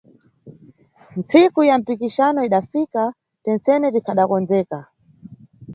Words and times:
Ntsiku 1.17 1.59
ya 1.69 1.75
mpikisano 1.81 2.39
idafika, 2.47 3.03
tentsene 3.43 3.87
tikhadakondzeka 3.93 4.79